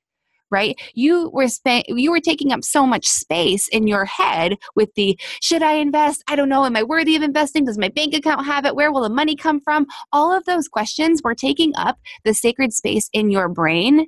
right? 0.52 0.80
You 0.94 1.30
were 1.34 1.48
sp- 1.50 1.88
you 1.88 2.12
were 2.12 2.20
taking 2.20 2.52
up 2.52 2.64
so 2.64 2.86
much 2.86 3.08
space 3.08 3.68
in 3.70 3.88
your 3.88 4.06
head 4.06 4.58
with 4.76 4.94
the 4.96 5.20
should 5.42 5.64
i 5.64 5.74
invest? 5.74 6.24
I 6.28 6.36
don't 6.36 6.50
know. 6.50 6.66
Am 6.66 6.76
i 6.76 6.84
worthy 6.84 7.16
of 7.16 7.22
investing? 7.22 7.66
Does 7.66 7.78
my 7.78 7.90
bank 7.90 8.14
account 8.14 8.46
have 8.46 8.66
it? 8.66 8.76
Where 8.76 8.92
will 8.92 9.02
the 9.02 9.10
money 9.10 9.36
come 9.36 9.62
from? 9.62 9.86
All 10.12 10.36
of 10.36 10.46
those 10.46 10.68
questions 10.68 11.22
were 11.24 11.36
taking 11.36 11.74
up 11.76 11.98
the 12.24 12.34
sacred 12.34 12.74
space 12.74 13.10
in 13.14 13.32
your 13.32 13.50
brain 13.50 14.08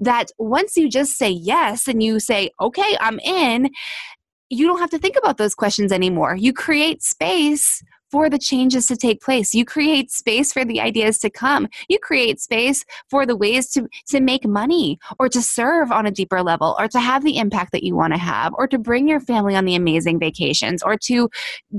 that 0.00 0.30
once 0.38 0.76
you 0.76 0.88
just 0.88 1.16
say 1.16 1.30
yes 1.30 1.88
and 1.88 2.02
you 2.02 2.20
say 2.20 2.50
okay 2.60 2.94
i'm 3.00 3.18
in 3.20 3.70
you 4.52 4.66
don't 4.66 4.80
have 4.80 4.90
to 4.90 4.98
think 4.98 5.16
about 5.16 5.38
those 5.38 5.54
questions 5.54 5.90
anymore. 5.90 6.36
You 6.36 6.52
create 6.52 7.02
space 7.02 7.82
for 8.12 8.28
the 8.28 8.38
changes 8.38 8.86
to 8.86 8.96
take 8.96 9.22
place. 9.22 9.54
You 9.54 9.64
create 9.64 10.12
space 10.12 10.52
for 10.52 10.64
the 10.66 10.80
ideas 10.80 11.18
to 11.20 11.30
come. 11.30 11.66
You 11.88 11.98
create 11.98 12.40
space 12.40 12.84
for 13.08 13.24
the 13.24 13.34
ways 13.34 13.70
to, 13.70 13.88
to 14.08 14.20
make 14.20 14.46
money 14.46 14.98
or 15.18 15.30
to 15.30 15.40
serve 15.40 15.90
on 15.90 16.04
a 16.04 16.10
deeper 16.10 16.42
level 16.42 16.76
or 16.78 16.88
to 16.88 17.00
have 17.00 17.24
the 17.24 17.38
impact 17.38 17.72
that 17.72 17.82
you 17.82 17.96
want 17.96 18.12
to 18.12 18.18
have 18.18 18.52
or 18.58 18.68
to 18.68 18.78
bring 18.78 19.08
your 19.08 19.18
family 19.18 19.56
on 19.56 19.64
the 19.64 19.74
amazing 19.74 20.20
vacations 20.20 20.82
or 20.82 20.96
to 20.98 21.30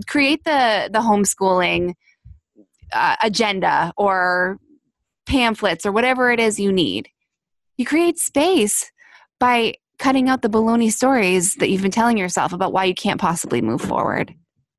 create 0.08 0.44
the, 0.44 0.90
the 0.92 1.00
homeschooling 1.00 1.94
uh, 2.92 3.16
agenda 3.22 3.94
or 3.96 4.58
pamphlets 5.28 5.86
or 5.86 5.92
whatever 5.92 6.32
it 6.32 6.40
is 6.40 6.60
you 6.60 6.72
need. 6.72 7.10
You 7.78 7.86
create 7.86 8.18
space 8.18 8.92
by 9.40 9.76
cutting 10.00 10.30
out 10.30 10.42
the 10.42 10.50
baloney 10.50 10.92
stories 10.92 11.56
that 11.56 11.70
you've 11.70 11.82
been 11.84 11.92
telling 11.92 12.18
yourself 12.18 12.54
about 12.54 12.74
why 12.74 12.86
you 12.86 12.96
can't 12.96 13.22
possibly 13.22 13.62
move 13.62 13.82
forward 13.82 14.34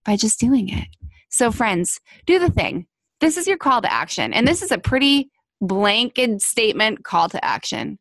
by 0.05 0.17
just 0.17 0.41
doing 0.41 0.69
it. 0.69 0.89
So, 1.35 1.51
friends, 1.51 1.99
do 2.27 2.39
the 2.39 2.49
thing. 2.49 2.87
This 3.19 3.37
is 3.37 3.49
your 3.49 3.57
call 3.57 3.83
to 3.83 3.93
action. 3.93 4.33
And 4.33 4.47
this 4.47 4.63
is 4.63 4.71
a 4.71 4.79
pretty 4.79 5.33
blanket 5.61 6.41
statement 6.43 7.03
call 7.03 7.29
to 7.31 7.45
action. 7.45 7.99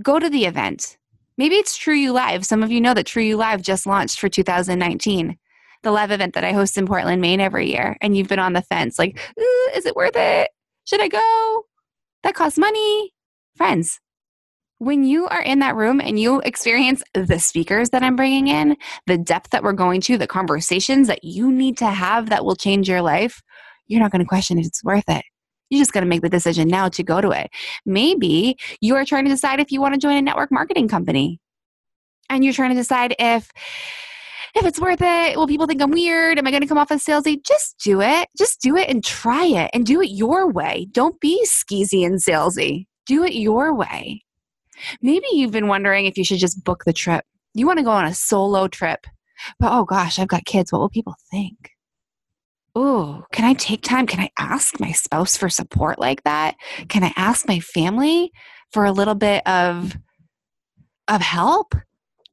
Go 0.00 0.20
to 0.20 0.30
the 0.30 0.44
event. 0.44 0.98
Maybe 1.36 1.56
it's 1.56 1.76
True 1.76 1.96
You 1.96 2.12
Live. 2.12 2.46
Some 2.46 2.62
of 2.62 2.70
you 2.70 2.80
know 2.80 2.94
that 2.94 3.06
True 3.06 3.24
You 3.24 3.36
Live 3.36 3.60
just 3.60 3.88
launched 3.88 4.20
for 4.20 4.28
2019, 4.28 5.36
the 5.82 5.90
live 5.90 6.12
event 6.12 6.34
that 6.34 6.44
I 6.44 6.52
host 6.52 6.78
in 6.78 6.86
Portland, 6.86 7.20
Maine 7.20 7.40
every 7.40 7.68
year. 7.68 7.96
And 8.00 8.16
you've 8.16 8.28
been 8.28 8.38
on 8.38 8.52
the 8.52 8.62
fence 8.62 8.96
like, 8.96 9.18
is 9.74 9.84
it 9.84 9.96
worth 9.96 10.14
it? 10.14 10.52
Should 10.84 11.00
I 11.00 11.08
go? 11.08 11.62
That 12.22 12.36
costs 12.36 12.56
money. 12.56 13.14
Friends, 13.56 13.98
when 14.84 15.04
you 15.04 15.26
are 15.28 15.40
in 15.40 15.60
that 15.60 15.74
room 15.74 16.00
and 16.00 16.20
you 16.20 16.40
experience 16.40 17.02
the 17.14 17.38
speakers 17.38 17.90
that 17.90 18.02
I'm 18.02 18.16
bringing 18.16 18.48
in, 18.48 18.76
the 19.06 19.16
depth 19.16 19.50
that 19.50 19.62
we're 19.62 19.72
going 19.72 20.00
to, 20.02 20.18
the 20.18 20.26
conversations 20.26 21.08
that 21.08 21.24
you 21.24 21.50
need 21.50 21.78
to 21.78 21.86
have 21.86 22.28
that 22.28 22.44
will 22.44 22.54
change 22.54 22.88
your 22.88 23.00
life, 23.00 23.42
you're 23.86 24.00
not 24.00 24.12
going 24.12 24.20
to 24.20 24.28
question 24.28 24.58
if 24.58 24.66
it's 24.66 24.84
worth 24.84 25.08
it. 25.08 25.24
You 25.70 25.78
just 25.78 25.92
got 25.92 26.00
to 26.00 26.06
make 26.06 26.20
the 26.20 26.28
decision 26.28 26.68
now 26.68 26.88
to 26.90 27.02
go 27.02 27.20
to 27.20 27.30
it. 27.30 27.50
Maybe 27.86 28.56
you 28.80 28.94
are 28.96 29.04
trying 29.04 29.24
to 29.24 29.30
decide 29.30 29.58
if 29.58 29.72
you 29.72 29.80
want 29.80 29.94
to 29.94 30.00
join 30.00 30.16
a 30.16 30.22
network 30.22 30.52
marketing 30.52 30.88
company. 30.88 31.40
And 32.28 32.44
you're 32.44 32.52
trying 32.52 32.70
to 32.70 32.76
decide 32.76 33.14
if 33.18 33.50
if 34.54 34.64
it's 34.64 34.80
worth 34.80 35.00
it. 35.02 35.36
Will 35.36 35.46
people 35.46 35.66
think 35.66 35.82
I'm 35.82 35.90
weird? 35.90 36.38
Am 36.38 36.46
I 36.46 36.50
going 36.50 36.62
to 36.62 36.68
come 36.68 36.78
off 36.78 36.92
as 36.92 37.04
salesy? 37.04 37.44
Just 37.44 37.76
do 37.82 38.00
it. 38.00 38.28
Just 38.38 38.60
do 38.60 38.76
it 38.76 38.88
and 38.88 39.02
try 39.02 39.44
it 39.44 39.70
and 39.74 39.84
do 39.84 40.00
it 40.00 40.10
your 40.10 40.50
way. 40.50 40.86
Don't 40.92 41.18
be 41.20 41.44
skeezy 41.44 42.06
and 42.06 42.20
salesy. 42.20 42.86
Do 43.06 43.24
it 43.24 43.34
your 43.34 43.74
way. 43.74 44.23
Maybe 45.02 45.26
you've 45.32 45.52
been 45.52 45.68
wondering 45.68 46.06
if 46.06 46.16
you 46.18 46.24
should 46.24 46.38
just 46.38 46.64
book 46.64 46.84
the 46.84 46.92
trip. 46.92 47.24
You 47.54 47.66
want 47.66 47.78
to 47.78 47.84
go 47.84 47.90
on 47.90 48.04
a 48.04 48.14
solo 48.14 48.68
trip, 48.68 49.06
but 49.58 49.72
oh 49.72 49.84
gosh, 49.84 50.18
I've 50.18 50.28
got 50.28 50.44
kids. 50.44 50.72
What 50.72 50.80
will 50.80 50.90
people 50.90 51.14
think? 51.30 51.70
Oh, 52.74 53.24
can 53.32 53.44
I 53.44 53.54
take 53.54 53.82
time? 53.82 54.06
Can 54.06 54.20
I 54.20 54.30
ask 54.38 54.80
my 54.80 54.90
spouse 54.90 55.36
for 55.36 55.48
support 55.48 55.98
like 55.98 56.24
that? 56.24 56.56
Can 56.88 57.04
I 57.04 57.12
ask 57.16 57.46
my 57.46 57.60
family 57.60 58.32
for 58.72 58.84
a 58.84 58.92
little 58.92 59.14
bit 59.14 59.46
of 59.46 59.96
of 61.06 61.20
help? 61.20 61.74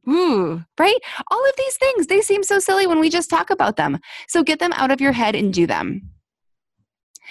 Ooh, 0.10 0.64
right? 0.80 0.98
All 1.30 1.48
of 1.48 1.54
these 1.58 1.78
things, 1.78 2.08
they 2.08 2.22
seem 2.22 2.42
so 2.42 2.58
silly 2.58 2.88
when 2.88 3.00
we 3.00 3.10
just 3.10 3.30
talk 3.30 3.52
about 3.52 3.76
them. 3.76 4.00
So 4.28 4.42
get 4.42 4.58
them 4.58 4.74
out 4.74 4.90
of 4.90 5.00
your 5.00 5.12
head 5.12 5.36
and 5.36 5.54
do 5.54 5.68
them. 5.68 6.10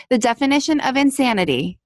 The 0.09 0.19
definition 0.19 0.79
of 0.79 0.97
insanity 0.97 1.79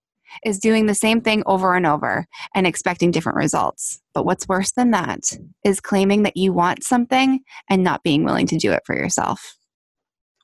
is 0.45 0.59
doing 0.59 0.87
the 0.87 0.95
same 0.95 1.21
thing 1.21 1.43
over 1.47 1.75
and 1.75 1.87
over 1.87 2.27
and 2.55 2.67
expecting 2.67 3.11
different 3.11 3.37
results. 3.37 4.01
But 4.13 4.25
what's 4.25 4.49
worse 4.49 4.73
than 4.73 4.91
that 4.93 5.37
is 5.65 5.81
claiming 5.81 6.23
that 6.23 6.37
you 6.37 6.53
want 6.53 6.85
something 6.85 7.41
and 7.69 7.85
not 7.85 8.03
being 8.03 8.25
willing 8.25 8.47
to 8.49 8.59
do 8.59 8.73
it 8.73 8.83
for 8.85 8.95
yourself. 8.97 9.57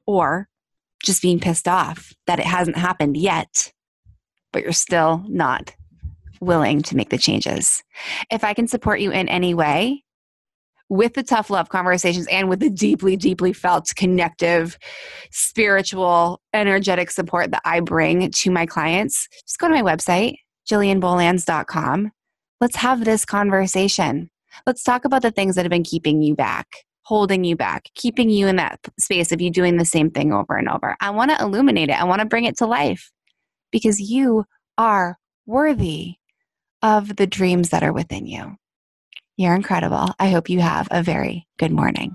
Or 0.06 0.48
just 1.02 1.22
being 1.22 1.40
pissed 1.40 1.68
off 1.68 2.12
that 2.26 2.38
it 2.38 2.46
hasn't 2.46 2.76
happened 2.76 3.16
yet, 3.16 3.72
but 4.52 4.62
you're 4.62 4.72
still 4.72 5.24
not 5.28 5.74
willing 6.40 6.82
to 6.82 6.96
make 6.96 7.10
the 7.10 7.18
changes. 7.18 7.82
If 8.30 8.44
I 8.44 8.54
can 8.54 8.66
support 8.66 9.00
you 9.00 9.10
in 9.10 9.28
any 9.28 9.54
way, 9.54 10.04
with 10.90 11.14
the 11.14 11.22
tough 11.22 11.48
love 11.48 11.68
conversations 11.68 12.26
and 12.26 12.48
with 12.48 12.60
the 12.60 12.68
deeply, 12.68 13.16
deeply 13.16 13.52
felt 13.52 13.94
connective, 13.96 14.76
spiritual, 15.30 16.42
energetic 16.52 17.10
support 17.10 17.52
that 17.52 17.62
I 17.64 17.80
bring 17.80 18.30
to 18.30 18.50
my 18.50 18.66
clients, 18.66 19.28
just 19.46 19.58
go 19.58 19.68
to 19.68 19.74
my 19.74 19.82
website, 19.82 20.34
jillianbolands.com. 20.68 22.10
Let's 22.60 22.76
have 22.76 23.04
this 23.04 23.24
conversation. 23.24 24.30
Let's 24.66 24.82
talk 24.82 25.04
about 25.04 25.22
the 25.22 25.30
things 25.30 25.54
that 25.54 25.64
have 25.64 25.70
been 25.70 25.84
keeping 25.84 26.22
you 26.22 26.34
back, 26.34 26.66
holding 27.02 27.44
you 27.44 27.54
back, 27.54 27.84
keeping 27.94 28.28
you 28.28 28.48
in 28.48 28.56
that 28.56 28.80
space 28.98 29.30
of 29.30 29.40
you 29.40 29.50
doing 29.50 29.76
the 29.76 29.84
same 29.84 30.10
thing 30.10 30.32
over 30.32 30.56
and 30.56 30.68
over. 30.68 30.96
I 31.00 31.10
want 31.10 31.30
to 31.30 31.40
illuminate 31.40 31.88
it. 31.88 32.00
I 32.00 32.04
want 32.04 32.20
to 32.20 32.26
bring 32.26 32.44
it 32.44 32.58
to 32.58 32.66
life 32.66 33.12
because 33.70 34.00
you 34.00 34.44
are 34.76 35.18
worthy 35.46 36.14
of 36.82 37.14
the 37.14 37.28
dreams 37.28 37.68
that 37.68 37.84
are 37.84 37.92
within 37.92 38.26
you. 38.26 38.56
You're 39.40 39.54
incredible. 39.54 40.14
I 40.18 40.28
hope 40.28 40.50
you 40.50 40.60
have 40.60 40.86
a 40.90 41.02
very 41.02 41.46
good 41.56 41.72
morning. 41.72 42.14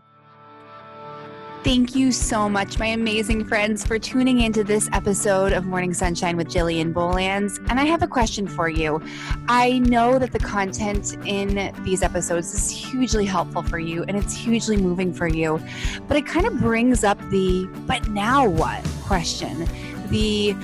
Thank 1.64 1.96
you 1.96 2.12
so 2.12 2.48
much, 2.48 2.78
my 2.78 2.86
amazing 2.86 3.46
friends, 3.46 3.84
for 3.84 3.98
tuning 3.98 4.42
into 4.42 4.64
this 4.64 4.88
episode 4.94 5.52
of 5.52 5.66
Morning 5.66 5.92
Sunshine 5.92 6.38
with 6.38 6.48
Jillian 6.50 6.94
Bolands. 6.94 7.58
And 7.68 7.80
I 7.80 7.86
have 7.86 8.04
a 8.04 8.08
question 8.08 8.48
for 8.48 8.70
you. 8.70 9.02
I 9.48 9.80
know 9.80 10.20
that 10.20 10.34
the 10.34 10.40
content 10.40 11.18
in 11.26 11.74
these 11.84 12.04
episodes 12.04 12.54
is 12.54 12.70
hugely 12.70 13.26
helpful 13.26 13.64
for 13.64 13.80
you 13.80 14.04
and 14.04 14.16
it's 14.16 14.36
hugely 14.36 14.78
moving 14.78 15.12
for 15.12 15.28
you, 15.28 15.60
but 16.08 16.18
it 16.18 16.28
kind 16.28 16.46
of 16.46 16.60
brings 16.60 17.04
up 17.04 17.18
the 17.32 17.66
but 17.88 18.08
now 18.10 18.48
what 18.48 18.86
question. 19.02 19.68
The 20.10 20.56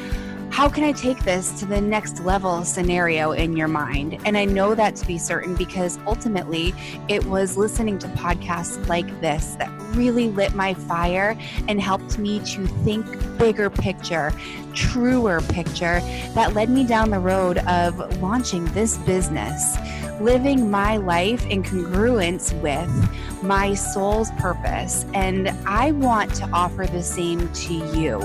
how 0.52 0.68
can 0.68 0.84
I 0.84 0.92
take 0.92 1.24
this 1.24 1.58
to 1.62 1.66
the 1.66 1.80
next 1.80 2.20
level 2.20 2.64
scenario 2.66 3.32
in 3.32 3.56
your 3.56 3.70
mind? 3.70 4.20
And 4.26 4.38
I 4.38 4.44
know 4.44 4.76
that 4.76 4.98
to 4.98 5.08
be 5.08 5.18
certain 5.18 5.56
because 5.56 5.98
ultimately 6.06 6.74
it 7.08 7.26
was 7.26 7.58
listening 7.58 7.98
to 8.00 8.08
podcasts 8.10 8.86
like 8.88 9.08
this 9.22 9.56
that 9.56 9.72
really 9.96 10.28
lit 10.28 10.54
my 10.54 10.74
fire 10.74 11.38
and 11.70 11.82
helped 11.82 12.18
me 12.18 12.40
to 12.40 12.68
think 12.84 13.06
bigger 13.38 13.70
picture, 13.70 14.34
truer 14.74 15.40
picture 15.42 16.02
that 16.36 16.54
led 16.54 16.70
me 16.70 16.86
down 16.86 17.12
the 17.12 17.20
road 17.20 17.60
of 17.60 18.22
launching 18.22 18.66
this 18.74 18.98
business 19.00 19.78
living 20.22 20.70
my 20.70 20.98
life 20.98 21.46
in 21.48 21.64
congruence 21.64 22.54
with 22.62 23.44
my 23.44 23.74
soul's 23.74 24.30
purpose. 24.32 25.06
And 25.14 25.50
I 25.66 25.92
want 25.94 26.34
to 26.36 26.50
offer 26.52 26.86
the 26.86 27.02
same 27.02 27.52
to 27.52 27.74
you. 27.98 28.20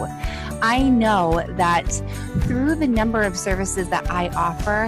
I 0.63 0.83
know 0.89 1.45
that 1.51 1.91
through 2.43 2.77
the 2.77 2.87
number 2.87 3.23
of 3.23 3.37
services 3.37 3.89
that 3.91 4.11
I 4.11 4.29
offer, 4.29 4.87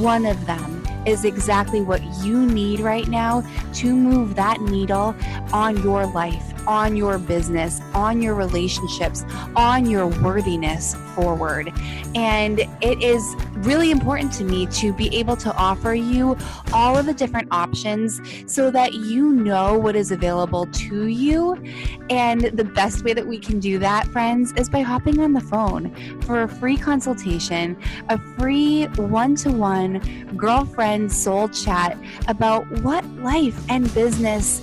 one 0.00 0.26
of 0.26 0.46
them 0.46 0.86
is 1.06 1.24
exactly 1.24 1.80
what 1.80 2.02
you 2.22 2.44
need 2.46 2.80
right 2.80 3.08
now 3.08 3.42
to 3.74 3.94
move 3.94 4.34
that 4.36 4.60
needle 4.60 5.14
on 5.52 5.82
your 5.82 6.06
life 6.06 6.57
on 6.66 6.96
your 6.96 7.18
business, 7.18 7.80
on 7.94 8.22
your 8.22 8.34
relationships, 8.34 9.24
on 9.56 9.88
your 9.88 10.06
worthiness 10.06 10.94
forward. 11.14 11.72
And 12.14 12.60
it 12.80 13.02
is 13.02 13.34
really 13.56 13.90
important 13.90 14.32
to 14.34 14.44
me 14.44 14.66
to 14.66 14.92
be 14.92 15.14
able 15.16 15.36
to 15.36 15.54
offer 15.56 15.94
you 15.94 16.36
all 16.72 16.96
of 16.96 17.06
the 17.06 17.14
different 17.14 17.48
options 17.50 18.20
so 18.46 18.70
that 18.70 18.94
you 18.94 19.32
know 19.32 19.76
what 19.76 19.96
is 19.96 20.10
available 20.10 20.66
to 20.66 21.06
you. 21.06 21.54
And 22.10 22.42
the 22.42 22.64
best 22.64 23.04
way 23.04 23.12
that 23.14 23.26
we 23.26 23.38
can 23.38 23.60
do 23.60 23.78
that, 23.78 24.06
friends, 24.08 24.52
is 24.52 24.68
by 24.68 24.80
hopping 24.80 25.20
on 25.20 25.32
the 25.32 25.40
phone 25.40 25.92
for 26.22 26.42
a 26.42 26.48
free 26.48 26.76
consultation, 26.76 27.76
a 28.08 28.18
free 28.38 28.86
one 28.96 29.34
to 29.36 29.50
one 29.50 30.00
girlfriend 30.36 31.10
soul 31.12 31.48
chat 31.48 31.98
about 32.28 32.68
what 32.82 33.04
life 33.16 33.60
and 33.68 33.92
business 33.94 34.62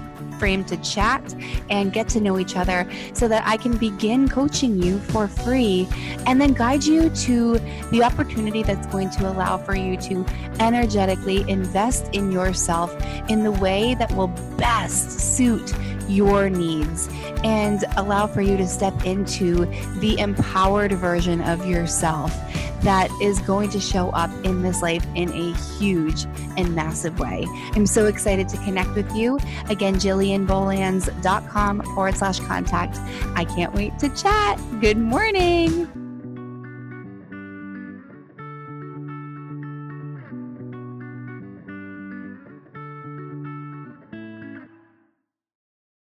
frame 0.42 0.66
to 0.66 0.76
chat 0.78 1.22
and 1.70 1.94
get 1.94 2.10
to 2.10 2.20
know 2.20 2.40
each 2.40 2.56
other 2.56 2.90
so 3.14 3.28
that 3.28 3.44
I 3.46 3.58
can 3.58 3.78
begin 3.78 4.28
coaching 4.28 4.82
you 4.82 4.98
for 4.98 5.28
free 5.28 5.88
and 6.26 6.42
then 6.42 6.54
guide 6.54 6.84
you 6.84 7.12
to 7.28 7.60
the 7.92 8.02
opportunity 8.02 8.64
that's 8.64 8.88
going 8.88 9.12
to 9.12 9.30
allow 9.30 9.60
for 9.60 9.76
you 9.76 9.98
to 9.98 10.26
energetically 10.60 11.48
invest 11.48 12.10
in 12.14 12.32
yourself 12.32 12.90
in 13.30 13.44
the 13.44 13.52
way 13.52 13.94
that 13.94 14.12
will 14.16 14.34
best 14.58 15.36
suit 15.36 15.76
your 16.10 16.50
needs 16.50 17.08
and 17.44 17.84
allow 17.98 18.26
for 18.26 18.42
you 18.42 18.58
to 18.58 18.68
step 18.68 19.06
into 19.06 19.66
the 20.00 20.18
empowered 20.18 20.94
version 20.94 21.40
of 21.42 21.68
yourself 21.68 22.36
that 22.82 23.10
is 23.22 23.40
going 23.40 23.70
to 23.72 23.80
show 23.80 24.10
up 24.10 24.32
in 24.44 24.62
this 24.62 24.82
life 24.82 25.06
in 25.16 25.30
a 25.30 25.54
huge 25.78 26.26
and 26.58 26.76
massive 26.76 27.20
way. 27.20 27.46
I'm 27.74 27.86
so 27.86 28.06
excited 28.06 28.50
to 28.50 28.58
connect 28.58 28.96
with 28.96 29.14
you. 29.16 29.40
Again, 29.70 29.96
jillianbolands.com 29.96 31.82
forward 31.96 32.16
slash 32.16 32.40
contact. 32.40 32.98
I 33.36 33.46
can't 33.46 33.74
wait 33.74 33.98
to 34.00 34.10
chat. 34.10 34.60
Good 34.80 34.98
morning. 34.98 36.01